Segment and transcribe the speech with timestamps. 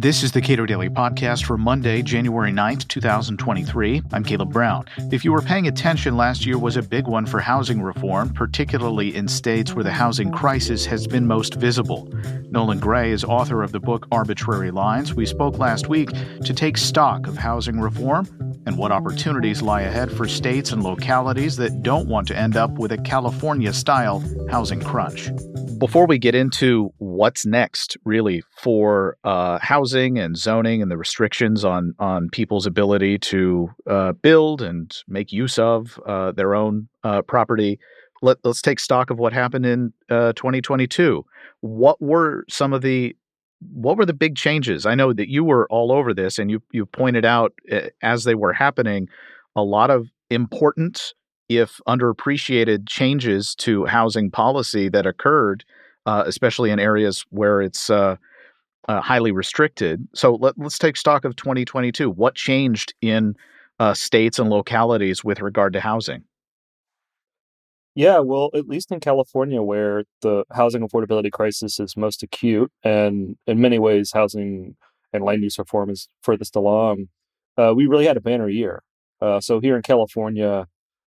[0.00, 4.02] This is the Cato Daily Podcast for Monday, January 9th, 2023.
[4.12, 4.86] I'm Caleb Brown.
[5.10, 9.12] If you were paying attention, last year was a big one for housing reform, particularly
[9.12, 12.08] in states where the housing crisis has been most visible.
[12.48, 15.14] Nolan Gray is author of the book Arbitrary Lines.
[15.14, 16.10] We spoke last week
[16.44, 18.28] to take stock of housing reform
[18.66, 22.70] and what opportunities lie ahead for states and localities that don't want to end up
[22.78, 25.30] with a California style housing crunch.
[25.78, 31.64] Before we get into what's next, really, for uh, housing and zoning and the restrictions
[31.64, 37.22] on, on people's ability to uh, build and make use of uh, their own uh,
[37.22, 37.78] property,
[38.22, 41.24] let, us take stock of what happened in uh, 2022.
[41.60, 43.14] What were some of the
[43.72, 44.86] what were the big changes?
[44.86, 48.24] I know that you were all over this, and you you pointed out uh, as
[48.24, 49.08] they were happening
[49.56, 51.14] a lot of important,
[51.48, 55.64] if underappreciated, changes to housing policy that occurred,
[56.06, 58.16] uh, especially in areas where it's uh,
[58.88, 60.06] uh highly restricted.
[60.14, 62.10] So let, us take stock of 2022.
[62.10, 63.34] What changed in
[63.78, 66.24] uh, states and localities with regard to housing?
[67.94, 73.36] Yeah, well, at least in California, where the housing affordability crisis is most acute, and
[73.48, 74.76] in many ways, housing
[75.12, 77.08] and land use reform is furthest along,
[77.56, 78.84] uh, we really had a banner year.
[79.20, 80.68] Uh, so here in California,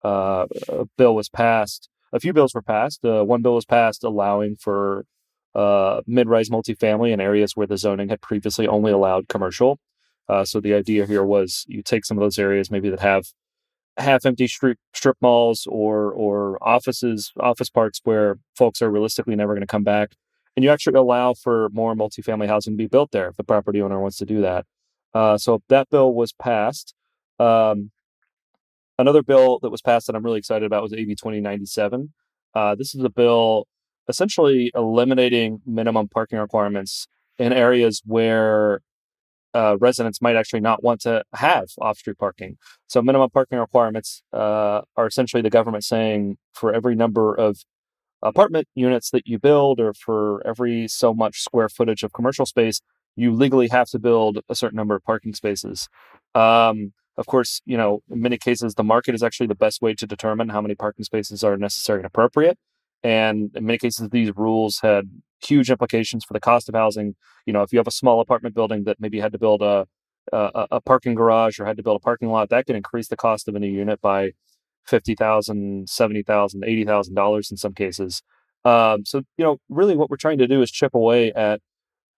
[0.05, 1.89] uh, a bill was passed.
[2.13, 3.05] A few bills were passed.
[3.05, 5.05] Uh, one bill was passed allowing for
[5.55, 9.79] uh, mid-rise multifamily in areas where the zoning had previously only allowed commercial.
[10.29, 13.27] Uh, so the idea here was you take some of those areas maybe that have
[13.97, 19.55] half empty strip, strip malls or or offices office parks where folks are realistically never
[19.55, 20.13] going to come back
[20.57, 23.83] and you actually allow for more multifamily housing to be built there if the property
[23.83, 24.65] owner wants to do that
[25.15, 26.95] uh, so that bill was passed
[27.39, 27.91] um,
[29.01, 32.13] another bill that was passed that i'm really excited about was ab 2097
[32.55, 33.67] uh, this is a bill
[34.09, 37.07] essentially eliminating minimum parking requirements
[37.39, 38.83] in areas where
[39.55, 42.57] uh, residents might actually not want to have off-street parking.
[42.87, 47.59] So minimum parking requirements uh, are essentially the government saying for every number of
[48.23, 52.81] apartment units that you build, or for every so much square footage of commercial space,
[53.17, 55.89] you legally have to build a certain number of parking spaces.
[56.35, 59.95] Um, of course, you know, in many cases, the market is actually the best way
[59.95, 62.59] to determine how many parking spaces are necessary and appropriate.
[63.03, 65.11] And in many cases, these rules had
[65.43, 67.17] huge implications for the cost of housing.
[67.47, 69.87] You know, if you have a small apartment building that maybe had to build a
[70.33, 73.17] a, a parking garage or had to build a parking lot, that could increase the
[73.17, 74.33] cost of a new unit by
[74.87, 78.23] fifty thousand, seventy thousand, eighty thousand dollars in some cases.
[78.65, 81.61] Um, so you know, really, what we're trying to do is chip away at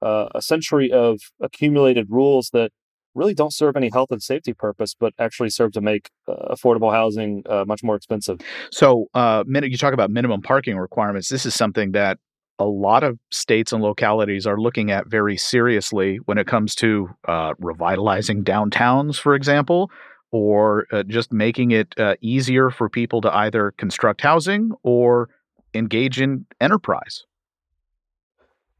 [0.02, 2.72] uh, a century of accumulated rules that
[3.14, 6.92] really don't serve any health and safety purpose, but actually serve to make uh, affordable
[6.92, 8.40] housing uh, much more expensive.
[8.70, 11.28] So, uh, you talk about minimum parking requirements.
[11.28, 12.18] This is something that
[12.58, 17.08] a lot of states and localities are looking at very seriously when it comes to
[17.26, 19.90] uh, revitalizing downtowns, for example,
[20.30, 25.28] or uh, just making it uh, easier for people to either construct housing or
[25.74, 27.24] engage in enterprise.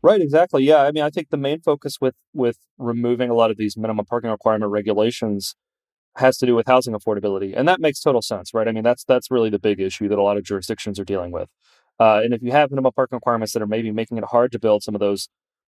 [0.02, 0.64] Right, exactly.
[0.64, 3.76] Yeah, I mean, I think the main focus with with removing a lot of these
[3.76, 5.54] minimum parking requirement regulations
[6.16, 8.68] has to do with housing affordability, and that makes total sense, right?
[8.68, 11.32] I mean, that's that's really the big issue that a lot of jurisdictions are dealing
[11.32, 11.48] with.
[12.00, 14.58] Uh, and if you have minimum parking requirements that are maybe making it hard to
[14.60, 15.28] build some of those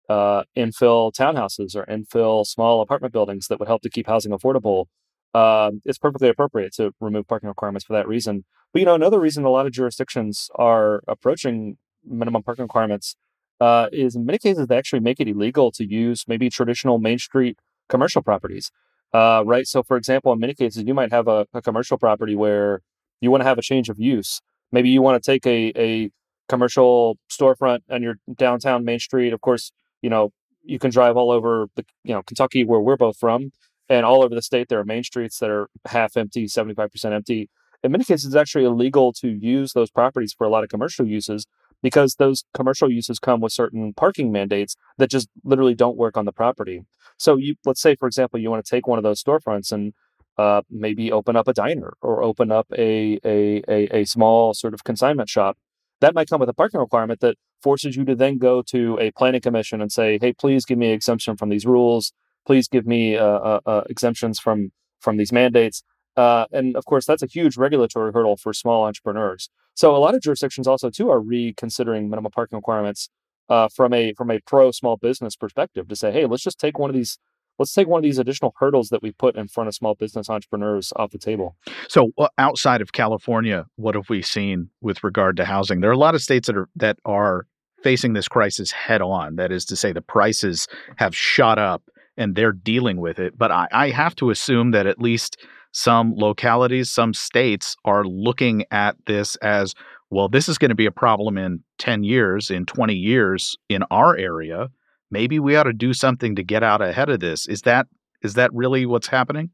[0.10, 4.86] uh, infill townhouses or infill small apartment buildings that would help to keep housing affordable,
[5.34, 8.46] um, it's perfectly appropriate to remove parking requirements for that reason.
[8.74, 13.16] But you know, another reason a lot of jurisdictions are approaching minimum parking requirements
[13.60, 17.20] uh, is in many cases they actually make it illegal to use maybe traditional main
[17.20, 17.58] street
[17.90, 18.72] commercial properties.
[19.14, 19.66] Uh, right.
[19.68, 22.82] So, for example, in many cases, you might have a, a commercial property where
[23.22, 24.42] you want to have a change of use.
[24.72, 26.12] Maybe you want to take a, a
[26.50, 29.32] commercial storefront on your downtown main street.
[29.32, 30.32] Of course, you know
[30.64, 33.52] you can drive all over the you know Kentucky where we're both from,
[33.88, 36.92] and all over the state there are main streets that are half empty, seventy five
[36.92, 37.50] percent empty.
[37.84, 41.06] In many cases, it's actually illegal to use those properties for a lot of commercial
[41.06, 41.46] uses
[41.86, 46.26] because those commercial uses come with certain parking mandates that just literally don't work on
[46.26, 46.82] the property.
[47.18, 49.94] So you let's say for example you want to take one of those storefronts and
[50.40, 54.74] uh, maybe open up a diner or open up a, a, a a small sort
[54.74, 55.58] of consignment shop.
[56.02, 59.12] That might come with a parking requirement that forces you to then go to a
[59.12, 62.14] planning commission and say, "Hey, please give me exemption from these rules.
[62.48, 65.84] Please give me uh, uh, uh exemptions from from these mandates."
[66.18, 69.50] Uh, and of course, that's a huge regulatory hurdle for small entrepreneurs.
[69.76, 73.10] So a lot of jurisdictions also too are reconsidering minimum parking requirements
[73.50, 76.80] uh, from a from a pro small business perspective to say, hey, let's just take
[76.80, 77.18] one of these
[77.60, 80.30] let's take one of these additional hurdles that we put in front of small business
[80.30, 81.56] entrepreneurs off the table.
[81.88, 85.82] So, outside of California, what have we seen with regard to housing?
[85.82, 87.48] There are a lot of states that are that are
[87.84, 89.36] facing this crisis head on.
[89.36, 91.84] That is to say, the prices have shot up
[92.18, 93.38] and they're dealing with it.
[93.38, 95.38] But I, I have to assume that at least
[95.76, 99.76] some localities, some states are looking at this as
[100.10, 103.84] well, this is going to be a problem in 10 years, in 20 years in
[103.92, 104.70] our area.
[105.12, 107.46] Maybe we ought to do something to get out ahead of this.
[107.48, 107.88] Is that
[108.22, 109.50] is that really what's happening?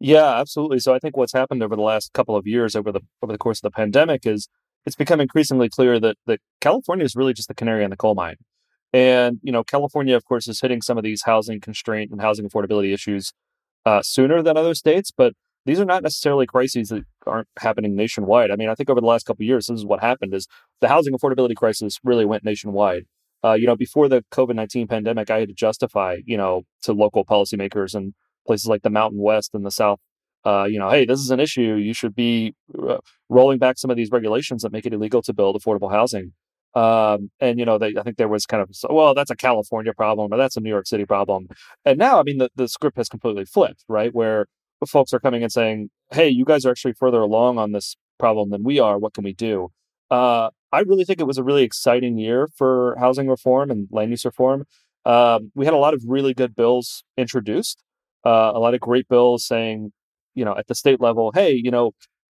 [0.00, 0.80] Yeah, absolutely.
[0.80, 3.38] So I think what's happened over the last couple of years over the over the
[3.38, 4.48] course of the pandemic is
[4.84, 8.16] it's become increasingly clear that that California is really just the canary in the coal
[8.16, 8.36] mine.
[8.92, 12.48] And you know, California, of course, is hitting some of these housing constraint and housing
[12.48, 13.32] affordability issues
[13.86, 15.34] uh, sooner than other states, but
[15.66, 18.50] these are not necessarily crises that aren't happening nationwide.
[18.50, 20.46] I mean, I think over the last couple years, this is what happened: is
[20.80, 23.04] the housing affordability crisis really went nationwide.
[23.42, 26.92] Uh, you know, before the COVID nineteen pandemic, I had to justify, you know, to
[26.92, 28.14] local policymakers and
[28.46, 30.00] places like the Mountain West and the South
[30.44, 31.74] uh, you know, hey, this is an issue.
[31.74, 32.98] You should be uh,
[33.28, 36.32] rolling back some of these regulations that make it illegal to build affordable housing.
[36.74, 39.92] Um, and you know, they, I think there was kind of, well, that's a California
[39.92, 41.46] problem or that's a New York City problem.
[41.84, 44.12] And now, I mean, the, the script has completely flipped, right?
[44.12, 44.46] Where
[44.86, 48.50] folks are coming and saying, hey, you guys are actually further along on this problem
[48.50, 48.98] than we are.
[48.98, 49.68] What can we do?
[50.10, 54.10] Uh, I really think it was a really exciting year for housing reform and land
[54.10, 54.64] use reform.
[55.04, 57.82] Um, we had a lot of really good bills introduced,
[58.24, 59.92] uh, a lot of great bills saying,
[60.34, 61.92] you know, at the state level, hey, you know,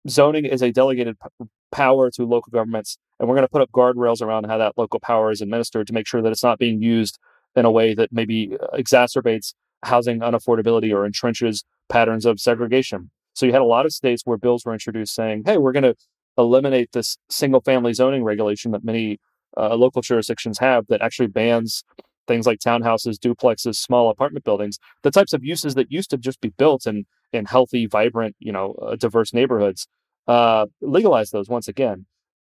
[0.10, 3.72] zoning is a delegated p- power to local governments, and we're going to put up
[3.72, 6.82] guardrails around how that local power is administered to make sure that it's not being
[6.82, 7.20] used
[7.56, 9.54] in a way that maybe uh, exacerbates
[9.84, 13.10] housing unaffordability or entrenches patterns of segregation.
[13.34, 15.84] So you had a lot of states where bills were introduced saying, hey, we're going
[15.84, 15.96] to
[16.38, 19.20] eliminate this single family zoning regulation that many
[19.58, 21.84] uh, local jurisdictions have that actually bans
[22.28, 26.42] things like townhouses, duplexes, small apartment buildings, the types of uses that used to just
[26.42, 29.88] be built in in healthy, vibrant, you know, uh, diverse neighborhoods.
[30.28, 32.06] Uh, legalize those once again.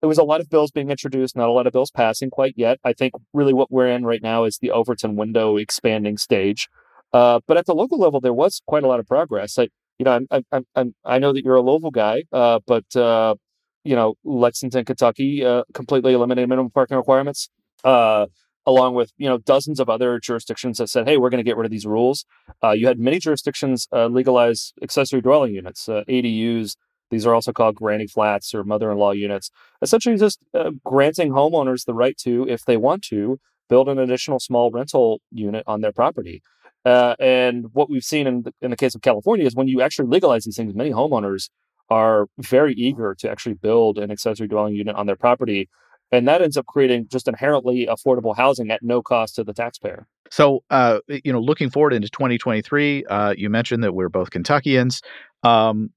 [0.01, 2.53] There was a lot of bills being introduced, not a lot of bills passing quite
[2.55, 2.79] yet.
[2.83, 6.69] I think really what we're in right now is the Overton window expanding stage.
[7.11, 9.57] Uh, but at the local level, there was quite a lot of progress.
[9.57, 9.63] I,
[9.97, 13.35] you know, I'm, I'm, I'm, i know that you're a Louisville guy, uh, but uh,
[13.83, 17.49] you know, Lexington, Kentucky, uh, completely eliminated minimum parking requirements.
[17.83, 18.27] Uh,
[18.65, 21.57] along with you know dozens of other jurisdictions that said, "Hey, we're going to get
[21.57, 22.25] rid of these rules."
[22.63, 26.75] Uh, you had many jurisdictions legalize accessory dwelling units, ADUs.
[27.09, 29.51] These are also called granny flats or mother-in-law units.
[29.81, 34.39] Essentially, just uh, granting homeowners the right to, if they want to, build an additional
[34.39, 36.41] small rental unit on their property.
[36.85, 39.81] Uh, and what we've seen in the, in the case of California is when you
[39.81, 41.49] actually legalize these things, many homeowners
[41.89, 45.69] are very eager to actually build an accessory dwelling unit on their property
[46.11, 50.07] and that ends up creating just inherently affordable housing at no cost to the taxpayer.
[50.31, 55.01] So, uh, you know, looking forward into 2023, uh, you mentioned that we're both Kentuckians.
[55.43, 55.91] Um,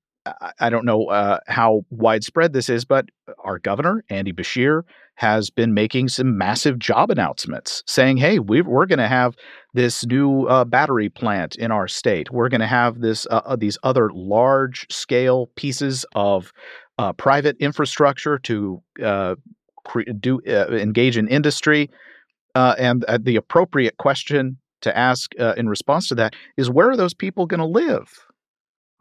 [0.61, 3.07] I don't know uh, how widespread this is, but
[3.43, 4.83] our governor, Andy Beshear,
[5.17, 9.35] has been making some massive job announcements saying, hey, we are going to have
[9.75, 12.31] this new uh, battery plant in our state.
[12.31, 16.53] We're going to have this uh, uh, these other large scale pieces of
[16.99, 19.35] uh, private infrastructure to uh,
[20.21, 21.91] do uh, engage in industry.
[22.55, 27.47] And the appropriate question to ask in response to that is where are those people
[27.47, 28.27] going to live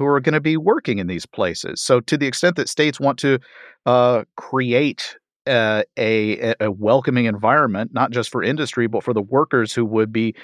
[0.01, 1.81] who are going to be working in these places?
[1.81, 3.39] So, to the extent that states want to
[3.85, 5.17] uh, create
[5.47, 10.11] uh, a, a, welcoming environment, not just for industry, but for the workers who would
[10.11, 10.35] be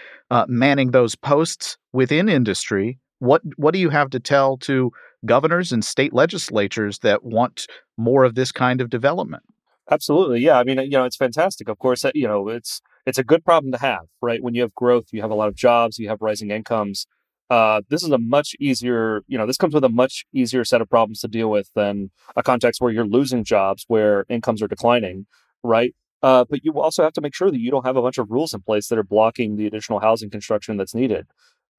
[0.48, 4.92] manning those posts within industry, what what do you have to tell to
[5.26, 9.44] governors and state legislatures that want more of this kind of development?
[9.90, 10.42] Absolutely.
[10.42, 10.60] Yeah.
[10.60, 11.70] I mean, you know, it's fantastic.
[11.70, 14.44] Of course, you know, it's it's a good problem to have, right?
[14.44, 17.08] When you have growth, you have a lot of jobs, you have rising incomes.
[17.50, 20.82] Uh, this is a much easier, you know, this comes with a much easier set
[20.82, 24.68] of problems to deal with than a context where you're losing jobs, where incomes are
[24.68, 25.25] declining,
[25.63, 25.96] right?
[26.22, 28.30] Uh, but you also have to make sure that you don't have a bunch of
[28.30, 31.27] rules in place that are blocking the additional housing construction that's needed.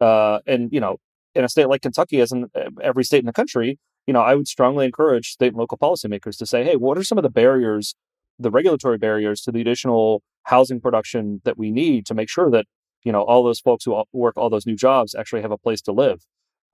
[0.00, 0.96] Uh, and you know,
[1.34, 2.46] in a state like Kentucky, as in
[2.80, 6.38] every state in the country, you know, I would strongly encourage state and local policymakers
[6.38, 7.94] to say, hey, what are some of the barriers,
[8.38, 12.64] the regulatory barriers to the additional housing production that we need to make sure that,
[13.04, 15.80] you know, all those folks who work all those new jobs actually have a place
[15.82, 16.20] to live.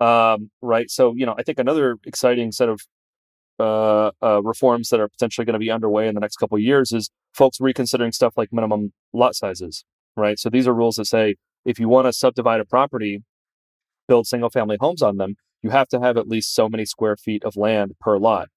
[0.01, 0.91] Um, right.
[0.91, 2.81] So, you know, I think another exciting set of
[3.61, 6.63] uh, uh, reforms that are potentially going to be underway in the next couple of
[6.63, 9.85] years is folks reconsidering stuff like minimum lot sizes.
[10.17, 10.39] Right.
[10.39, 13.23] So these are rules that say if you want to subdivide a property,
[14.09, 17.17] build single family homes on them, you have to have at least so many square
[17.17, 18.49] feet of land per lot.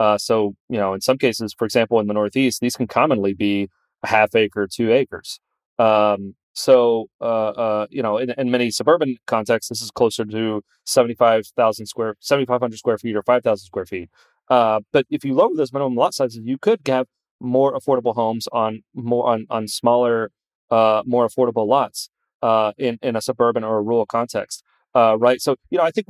[0.00, 3.34] Uh, so, you know, in some cases, for example, in the Northeast, these can commonly
[3.34, 3.68] be
[4.02, 5.40] a half acre, two acres.
[5.78, 10.62] Um, so, uh, uh, you know, in, in, many suburban contexts, this is closer to
[10.86, 14.08] 75,000 square, 7,500 square feet or 5,000 square feet.
[14.48, 17.08] Uh, but if you lower those minimum lot sizes, you could have
[17.40, 20.30] more affordable homes on more on on smaller,
[20.70, 22.08] uh, more affordable lots
[22.42, 24.62] uh, in in a suburban or a rural context.
[24.94, 25.40] Uh, right.
[25.40, 26.06] So, you know, I think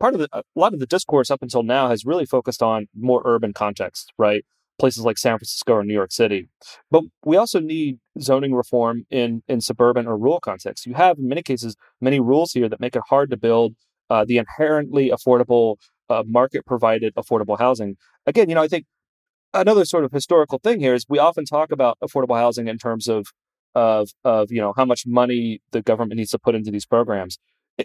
[0.00, 2.86] part of the, a lot of the discourse up until now has really focused on
[2.98, 4.46] more urban contexts, right?
[4.78, 6.48] Places like San Francisco or New York City.
[6.90, 10.86] But we also need zoning reform in, in suburban or rural contexts.
[10.86, 13.74] You have, in many cases, many rules here that make it hard to build
[14.10, 15.76] uh, the inherently affordable,
[16.10, 17.96] uh, market provided affordable housing.
[18.26, 18.86] Again, you know, I think
[19.52, 23.08] another sort of historical thing here is we often talk about affordable housing in terms
[23.08, 23.28] of
[23.76, 27.38] of of you know how much money the government needs to put into these programs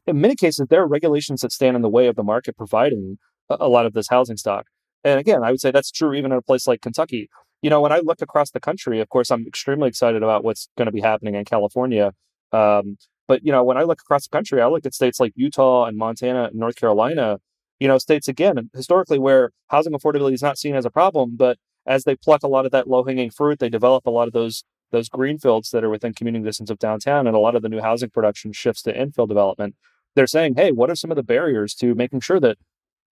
[0.06, 3.18] in many cases, there are regulations that stand in the way of the market providing
[3.50, 4.66] a lot of this housing stock.
[5.04, 7.30] And again, I would say that's true even in a place like Kentucky.
[7.62, 10.70] You know, when I look across the country, of course, I'm extremely excited about what's
[10.78, 12.14] going to be happening in California.
[12.52, 15.34] Um, but you know, when I look across the country, I look at states like
[15.36, 17.40] Utah and Montana and North Carolina.
[17.80, 21.58] You know, states again historically where housing affordability is not seen as a problem, but
[21.86, 24.34] as they pluck a lot of that low hanging fruit, they develop a lot of
[24.34, 27.70] those those greenfields that are within commuting distance of downtown and a lot of the
[27.70, 29.76] new housing production shifts to infill development
[30.16, 32.58] they're saying hey what are some of the barriers to making sure that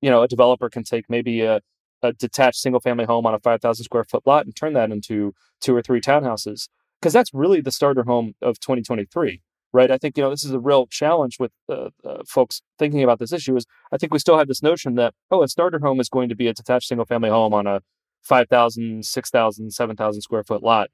[0.00, 1.60] you know a developer can take maybe a,
[2.02, 5.34] a detached single family home on a 5000 square foot lot and turn that into
[5.60, 6.68] two or three townhouses
[7.00, 10.52] because that's really the starter home of 2023 right i think you know this is
[10.52, 14.18] a real challenge with uh, uh, folks thinking about this issue is i think we
[14.18, 16.88] still have this notion that oh a starter home is going to be a detached
[16.88, 17.80] single family home on a
[18.22, 20.90] 5000 6000 7000 square foot lot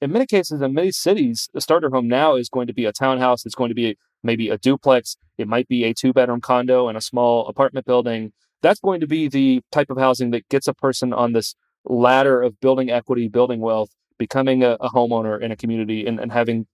[0.00, 2.92] in many cases, in many cities, a starter home now is going to be a
[2.92, 3.46] townhouse.
[3.46, 5.16] It's going to be maybe a duplex.
[5.38, 8.32] It might be a two bedroom condo in a small apartment building.
[8.66, 11.54] That's going to be the type of housing that gets a person on this
[11.84, 16.32] ladder of building equity, building wealth, becoming a, a homeowner in a community, and, and
[16.32, 16.66] having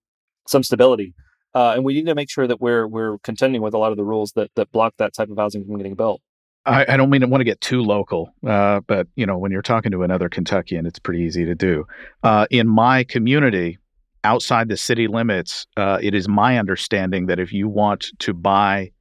[0.49, 1.13] some stability.
[1.55, 3.99] Uh, and we need to make sure that we're we're contending with a lot of
[3.99, 6.23] the rules that that block that type of housing from getting built.
[6.65, 9.53] I, I don't mean to want to get too local, uh, but you know, when
[9.53, 11.87] you're talking to another Kentuckian, it's pretty easy to do.
[12.23, 13.79] Uh, in my community,
[14.25, 18.93] outside the city limits, uh, it is my understanding that if you want to buy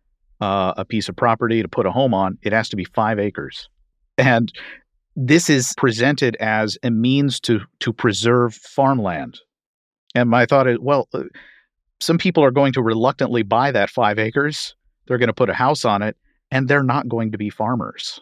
[0.41, 3.19] uh, a piece of property to put a home on, it has to be five
[3.19, 3.69] acres,
[4.17, 4.51] and
[5.15, 9.39] this is presented as a means to to preserve farmland.
[10.13, 11.24] And my thought is, well, uh,
[12.01, 14.75] some people are going to reluctantly buy that five acres.
[15.07, 16.17] They're going to put a house on it
[16.51, 18.19] and they're not going to be farmers.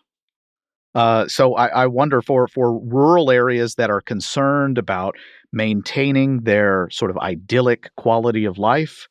[0.96, 5.16] Uh, so I, I, wonder for for rural areas that are concerned about
[5.54, 9.08] maintaining their sort of idyllic quality of life,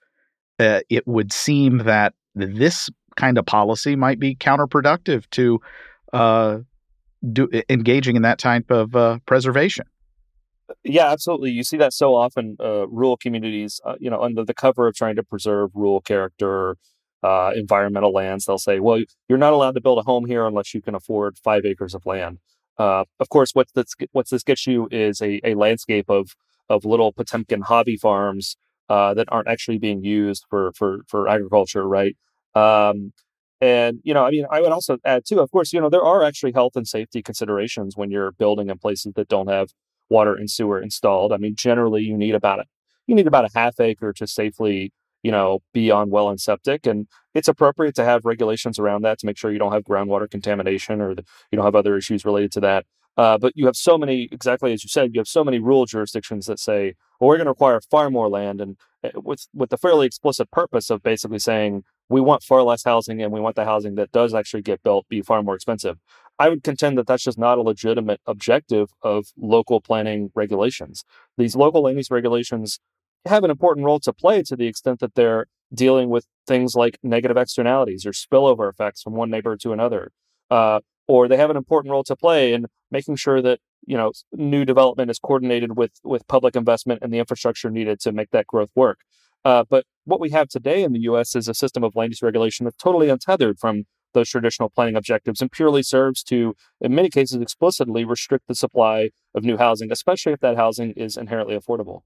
[0.58, 5.60] uh, it would seem that this kind of policy might be counterproductive to
[6.12, 6.58] uh,
[7.32, 9.84] do, engaging in that type of uh, preservation.
[10.84, 11.50] Yeah, absolutely.
[11.50, 12.56] You see that so often.
[12.60, 16.76] Uh, rural communities, uh, you know, under the cover of trying to preserve rural character
[17.22, 20.74] uh, environmental lands, they'll say, well, you're not allowed to build a home here unless
[20.74, 22.38] you can afford five acres of land.
[22.78, 26.36] Uh, of course, what this what this gets you is a, a landscape of
[26.68, 28.56] of little Potemkin hobby farms
[28.88, 32.16] uh, that aren't actually being used for for for agriculture, right?
[32.54, 33.12] Um,
[33.60, 35.40] and you know, I mean, I would also add too.
[35.40, 38.78] Of course, you know, there are actually health and safety considerations when you're building in
[38.78, 39.70] places that don't have
[40.08, 41.32] water and sewer installed.
[41.32, 42.64] I mean, generally, you need about a
[43.06, 46.86] you need about a half acre to safely you know, be on well and septic.
[46.86, 50.30] And it's appropriate to have regulations around that to make sure you don't have groundwater
[50.30, 52.86] contamination or the, you don't have other issues related to that.
[53.16, 55.86] Uh, but you have so many, exactly as you said, you have so many rural
[55.86, 59.70] jurisdictions that say, well, we're going to require far more land, and eh, with with
[59.70, 63.56] the fairly explicit purpose of basically saying we want far less housing, and we want
[63.56, 65.98] the housing that does actually get built be far more expensive.
[66.38, 71.04] I would contend that that's just not a legitimate objective of local planning regulations.
[71.36, 72.78] These local land use regulations
[73.26, 76.98] have an important role to play to the extent that they're dealing with things like
[77.02, 80.12] negative externalities or spillover effects from one neighbor to another.
[80.50, 84.12] Uh, or they have an important role to play in making sure that you know
[84.32, 88.46] new development is coordinated with with public investment and the infrastructure needed to make that
[88.46, 89.00] growth work.
[89.44, 91.36] Uh, but what we have today in the U.S.
[91.36, 95.40] is a system of land use regulation that's totally untethered from those traditional planning objectives
[95.40, 100.32] and purely serves to, in many cases, explicitly restrict the supply of new housing, especially
[100.32, 102.02] if that housing is inherently affordable.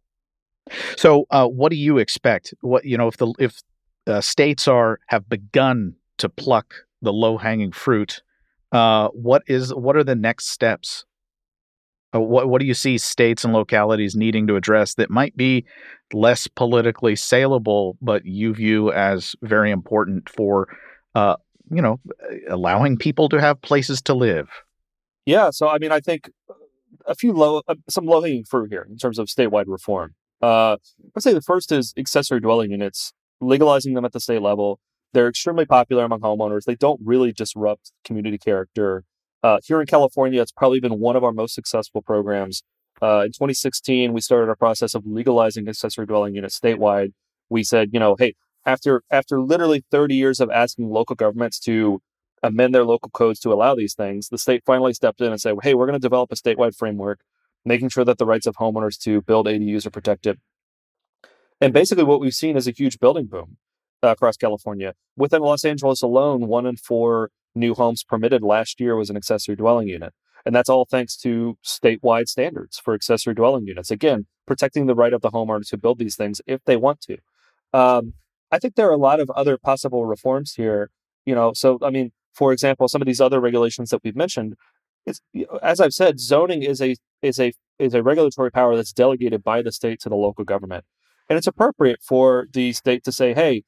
[0.97, 2.55] So, uh, what do you expect?
[2.61, 3.63] What you know, if the if
[4.07, 8.23] uh, states are have begun to pluck the low hanging fruit,
[8.71, 11.05] uh, what is what are the next steps?
[12.15, 15.65] Uh, what what do you see states and localities needing to address that might be
[16.13, 20.69] less politically saleable, but you view as very important for,
[21.15, 21.37] uh,
[21.71, 21.99] you know,
[22.49, 24.49] allowing people to have places to live?
[25.25, 26.31] Yeah, so I mean, I think
[27.07, 30.15] a few low, uh, some low hanging fruit here in terms of statewide reform.
[30.41, 30.77] Uh,
[31.17, 34.81] I'd say the first is accessory dwelling units, legalizing them at the state level.
[35.13, 36.65] They're extremely popular among homeowners.
[36.65, 39.05] They don't really disrupt community character.
[39.43, 42.63] Uh, here in California, it's probably been one of our most successful programs
[43.03, 47.13] Uh, in 2016, we started a process of legalizing accessory dwelling units statewide.
[47.51, 48.35] We said, you know, hey,
[48.65, 52.01] after after literally 30 years of asking local governments to
[52.45, 55.57] amend their local codes to allow these things, the state finally stepped in and said,
[55.65, 57.21] hey, we're going to develop a statewide framework,
[57.65, 60.39] making sure that the rights of homeowners to build ADUs are protected.
[61.61, 63.57] And basically, what we've seen is a huge building boom
[64.03, 64.95] uh, across California.
[65.17, 69.57] Within Los Angeles alone, one in four new homes permitted last year was an accessory
[69.57, 70.13] dwelling unit.
[70.45, 73.91] And that's all thanks to statewide standards for accessory dwelling units.
[73.91, 77.19] Again, protecting the right of the homeowner to build these things if they want to.
[77.73, 78.15] Um,
[78.51, 80.91] I think there are a lot of other possible reforms here.
[81.25, 84.55] You know, so I mean, for example, some of these other regulations that we've mentioned,
[85.07, 85.21] it's
[85.63, 89.63] as I've said, zoning is a is a is a regulatory power that's delegated by
[89.63, 90.85] the state to the local government,
[91.29, 93.63] and it's appropriate for the state to say, hey,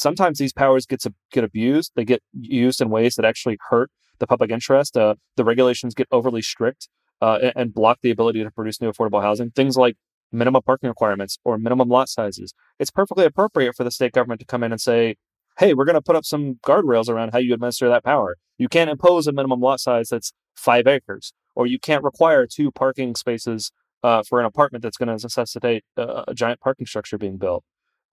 [0.00, 1.92] sometimes these powers get get abused.
[1.94, 4.96] They get used in ways that actually hurt the public interest.
[4.96, 6.88] Uh, the regulations get overly strict
[7.20, 9.50] uh, and, and block the ability to produce new affordable housing.
[9.50, 9.96] Things like
[10.32, 12.54] minimum parking requirements or minimum lot sizes.
[12.78, 15.16] It's perfectly appropriate for the state government to come in and say,
[15.58, 18.36] hey, we're going to put up some guardrails around how you administer that power.
[18.56, 22.70] You can't impose a minimum lot size that's five acres, or you can't require two
[22.70, 27.18] parking spaces uh, for an apartment that's going to necessitate a, a, giant parking structure
[27.18, 27.64] being built.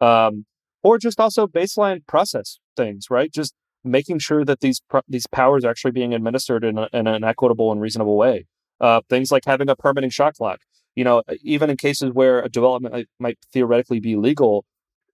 [0.02, 0.46] Um,
[0.84, 3.32] or just also baseline process things, right?
[3.32, 3.54] Just
[3.84, 7.72] making sure that these these powers are actually being administered in, a, in an equitable
[7.72, 8.46] and reasonable way.
[8.80, 10.60] Uh, things like having a permitting shot clock.
[10.96, 14.66] You know, even in cases where a development might, might theoretically be legal,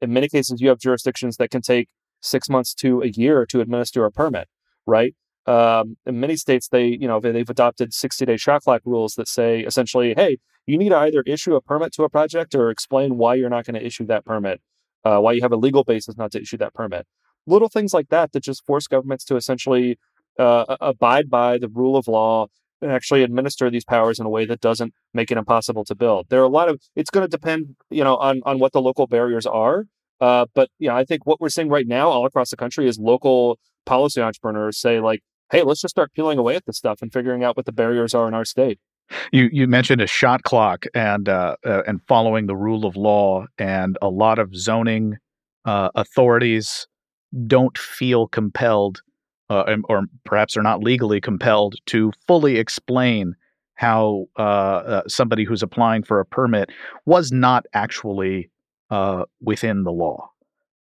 [0.01, 1.89] in many cases you have jurisdictions that can take
[2.21, 4.47] six months to a year to administer a permit,
[4.85, 5.13] right?
[5.45, 9.27] Um, in many states, they you know they've adopted 60 day shot clock rules that
[9.27, 13.17] say essentially, hey, you need to either issue a permit to a project or explain
[13.17, 14.61] why you're not going to issue that permit,
[15.03, 17.05] uh, why you have a legal basis not to issue that permit.
[17.45, 19.97] Little things like that that just force governments to essentially
[20.39, 22.47] uh, abide by the rule of law
[22.81, 26.27] and actually administer these powers in a way that doesn't make it impossible to build.
[26.29, 28.81] There are a lot of it's going to depend, you know, on on what the
[28.81, 29.85] local barriers are.
[30.21, 32.87] Uh, but you know, I think what we're seeing right now all across the country
[32.87, 37.01] is local policy entrepreneurs say like, "Hey, let's just start peeling away at this stuff
[37.01, 38.79] and figuring out what the barriers are in our state."
[39.31, 43.45] You you mentioned a shot clock and uh, uh, and following the rule of law,
[43.57, 45.17] and a lot of zoning
[45.65, 46.87] uh, authorities
[47.47, 49.01] don't feel compelled,
[49.49, 53.35] uh, or perhaps are not legally compelled to fully explain
[53.75, 56.69] how uh, uh, somebody who's applying for a permit
[57.05, 58.49] was not actually
[59.41, 60.29] within the law.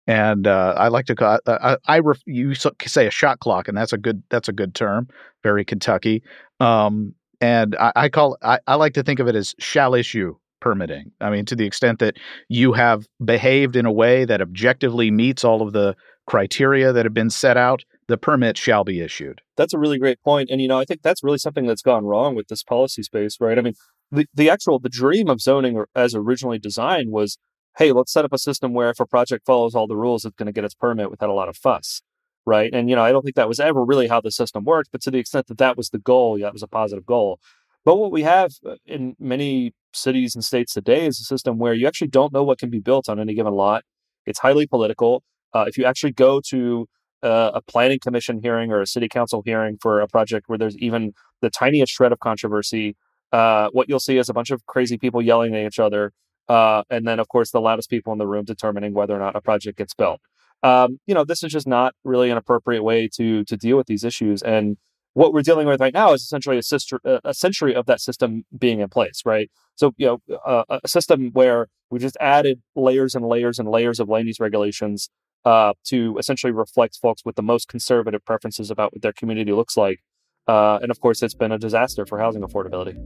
[0.09, 3.77] And uh, I like to call I, I ref, you say a shot clock, and
[3.77, 5.09] that's a good that's a good term,
[5.45, 6.25] very Kentucky.
[6.59, 10.37] Um, and I, I call I, I like to think of it as shall issue
[10.61, 11.11] permitting.
[11.21, 12.17] I mean, to the extent that
[12.49, 17.15] you have behaved in a way that objectively meets all of the criteria that have
[17.15, 19.41] been set out, the permit shall be issued.
[19.57, 20.51] That's a really great point.
[20.51, 23.39] And, you know, I think that's really something that's gone wrong with this policy space,
[23.41, 23.59] right?
[23.59, 23.75] I mean,
[24.13, 27.39] the, the actual, the dream of zoning as originally designed was
[27.79, 30.37] hey, let's set up a system where if a project follows all the rules, it's
[30.37, 32.03] going to get its permit without a lot of fuss.
[32.47, 32.71] Right.
[32.73, 35.03] And, you know, I don't think that was ever really how the system worked, but
[35.03, 37.39] to the extent that that was the goal, yeah, that was a positive goal.
[37.85, 41.75] But what we have uh, in many cities and states today is a system where
[41.75, 43.85] you actually don't know what can be built on any given lot.
[44.27, 45.23] It's highly political.
[45.53, 46.87] Uh, if you actually go to
[47.23, 50.77] uh, a planning commission hearing or a city council hearing for a project where there's
[50.79, 52.97] even the tiniest shred of controversy,
[53.33, 56.13] uh, what you'll see is a bunch of crazy people yelling at each other
[56.51, 59.37] uh, and then, of course, the loudest people in the room determining whether or not
[59.37, 60.21] a project gets built.
[60.63, 63.87] Um, you know, this is just not really an appropriate way to to deal with
[63.87, 64.43] these issues.
[64.43, 64.77] And
[65.15, 68.45] what we're dealing with right now is essentially a, sister, a century of that system
[68.57, 69.51] being in place, right?
[69.75, 73.99] So, you know, uh, a system where we just added layers and layers and layers
[73.99, 75.11] of land use regulations
[75.45, 79.77] uh, to essentially reflect folks with the most conservative preferences about what their community looks
[79.77, 80.01] like.
[80.47, 82.97] Uh, and of course, it's been a disaster for housing affordability.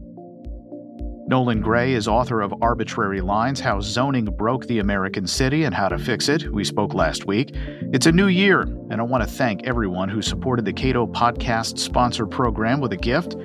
[1.27, 5.89] Nolan Gray is author of Arbitrary Lines How Zoning Broke the American City and How
[5.89, 6.53] to Fix It.
[6.53, 7.53] We spoke last week.
[7.95, 11.79] It's a new year, and I want to thank everyone who supported the Cato Podcast
[11.79, 13.37] Sponsor Program with a gift.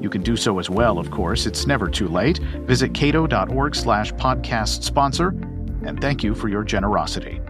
[0.00, 1.46] You can do so as well, of course.
[1.46, 2.38] It's never too late.
[2.66, 7.40] Visit cato.org slash podcast sponsor, and thank you for your generosity.